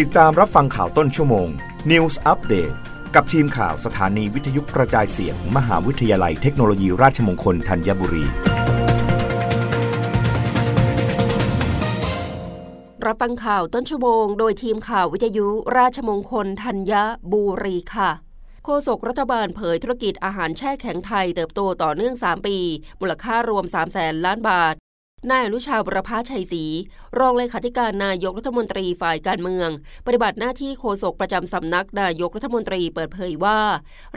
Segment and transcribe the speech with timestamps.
[0.00, 1.48] ติดตามรับฟังข่าวต้นชั่วโมง
[1.90, 2.74] News Update
[3.14, 8.24] กับทีมข่าวสถานีวิทยุกระจายเสียงมมหาวิทยาลัยเทคโนโลยีราชมงคลธัญบุรี
[13.06, 15.46] รับฟังข่าวต้นชั่วโมง โดยทีมข่าววิทยุ
[15.78, 16.92] ราชมงคลธัญ
[17.32, 18.10] บุรีค่ะ
[18.64, 22.56] โฆษกรัฐบาลเผยธุรกิจอาหารแช่แข็งไทยเติบโตต่อเนื่อง 3 ปี
[23.00, 24.74] มูลค่ารวม 3 0 0แสนล้านบาท
[25.30, 26.64] นายอนุชาบุรพาชัยศรี
[27.18, 29.68] รองเลขาธิการนายกรัฐมนตรีฝ่ายการเมือง
[30.06, 33.58] ปฏิบัติหน้าที่โฆษกประจำสำนักนายกรัฐมนตรีเปิดเผยว่า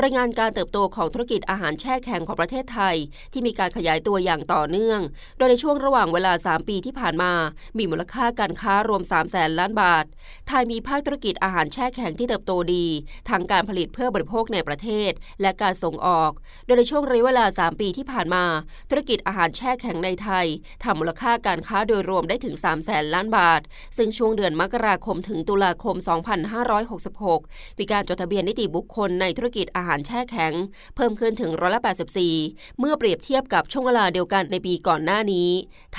[0.02, 2.95] รายงานการเติบโตของธุรกิจอาหารแช่แข็งของประเทศไทย
[3.31, 4.99] ที่มีการขยายตัวอย่างต่อเนื่อง
[5.38, 7.34] โดยในช่วงระหว่างเวลา 3 ปีที่ผ่านมา
[7.77, 10.05] มีมูลค่าการค้ารวม 3 0 0แสนล้านบาท
[10.48, 12.85] ไทยมีภาคธุรกิจอาหารแช่แข็งที่เติบโตดี
[13.29, 16.31] ทั้งการผลิตเพื่อบริโภคในประเทศ และการส่งออก
[16.65, 18.45] โดยในช่วงระยะเวลา 3 ปีที่ผ่านมา
[18.90, 20.48] ธุรกิจอาหารแช่แข็งในไทย
[20.84, 23.62] ทำมูลค่าการค้าโดยรวมได้ถึง 3 0 0แสนล้านบาท
[23.98, 25.95] ซึ่งช่วงเดือนมกราคมถึงตุลาคม
[26.88, 30.54] 2566 มีการจดทะเบียนนิติบุคคลในธุรกิจอาหารแช่แข็ง
[30.96, 31.82] เพิ่มขึ้นถึงร้อยละ
[32.29, 35.49] 84 เมื่อเปรียบเทียบกับช่วงเวลาเดียวกันในปีก่อนหน้านี้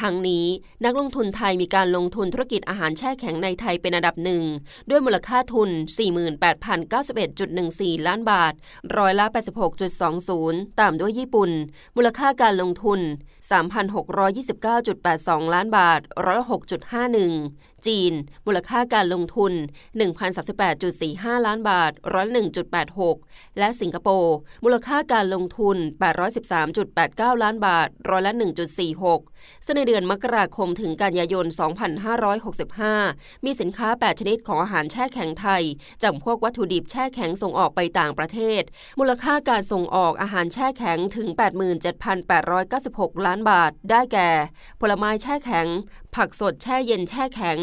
[0.00, 0.46] ทั้งนี้
[0.84, 4.44] นักลงทุนไทยมีการลงทุนธุรกิจอาหารแช่แข็งในไทยเป็นอันดับหนึ่ง
[4.90, 5.70] ด้วยมูลค่าทุน
[6.48, 8.52] 48,091.14 ล้านบาท
[8.96, 9.26] ร้อยละ
[10.02, 11.50] 86.20 ตามด้วยญี่ปุ่น
[11.96, 13.00] มูลค่าการลงทุน
[14.86, 18.12] 3,629.82 ล้านบาทร้อยละ6.51 จีน
[18.46, 19.52] มูลค่าการลงทุน
[20.28, 22.26] 1,038.45 ล้านบาท ร้อย
[22.92, 25.76] 1.86 และสิงคโปร์ มูลค่าการลงทุน
[26.60, 28.32] 813.89 ล้านบาท ร้อยละ
[28.98, 31.46] 1.46 ซึ่งในเดือนมกราคมถึงกันยายน
[32.66, 35.62] 2565 มีสินค้า 8 ชนิดของอาหารแช่แข็งไทย
[36.02, 38.62] จำพวกวัตถุดิบแช่แข็งส่งออกไปต่างประเทศ
[38.98, 41.28] มูลค่าการส่งออกอาหารแช่แข็งถึง
[42.46, 44.28] 87,896 ล้านบาท ได้แก่
[44.80, 45.66] ผลไม้แช่แข็ง
[46.16, 47.58] ผักสดแช่เย็นแช่แข็ง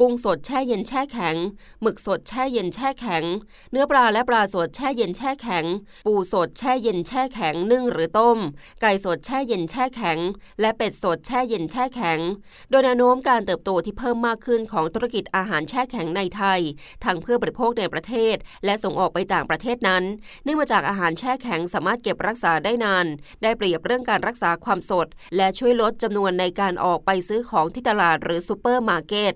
[0.00, 1.36] กุ้งสดแช่เย็นแช่แข็ง
[1.82, 3.24] หมึกสดแช่เย็นแช่แข็ง
[3.70, 5.64] เนื้อปลาและปลาสดแช่เย็นแช่แข็ง
[6.06, 8.38] ปูสดแช่เย็นแช่แข็งนึ่งหรือต้ม
[8.80, 10.18] ไก่สดแช่เย็นแช่แข็ง
[10.60, 12.18] และเป็ดสดแช่เย็นแช่แข็ง
[12.70, 16.60] โดยแนวโน้มการเติบโตที่เพิ่มมากขึ้นของธุรกิจอาหารแช่แข็งในไทย
[17.04, 20.04] ทั้งเพื่อบริโภคในประเทศ และส่งออกไปต่างประเทศนั้น
[20.44, 23.06] เนื่องมาจากอาหารแช่แข็งสามารถเก็บรักษาได้นาน
[23.42, 29.34] ได้เปรียบเรื่องการรักษาความสด และช่วยลดจำนวนในการออกไปซื้อของที่ตลาดลาดหรือซูเปอร์มาร์เก็ต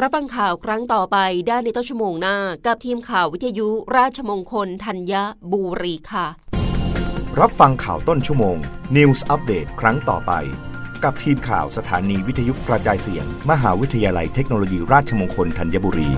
[0.00, 1.16] รับฟังข่าวครั้งต่อไป
[1.46, 5.14] ได้ในต้นชั่วโมงหน้า กับทีมข่าววิทยุราชมงคลธัญ
[5.52, 6.26] บุรีค่ะ
[7.40, 8.56] รับฟังข่าวต้นชั่วโมง
[8.96, 10.32] News อัปเดตครั้งต่อไป
[11.04, 16.10] กับทีมข่าวสถานีวิทยุกระจายเสียง มหาวิทยาลัยเทคโนโลยีราชมงคลธัญบุรี